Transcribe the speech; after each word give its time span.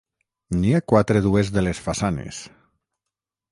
N'hi 0.61 0.71
ha 0.77 0.81
quatre 0.93 1.21
dues 1.27 1.53
de 1.59 1.65
les 1.69 1.83
façanes. 1.89 2.43